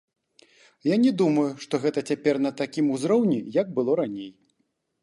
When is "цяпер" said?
2.13-2.35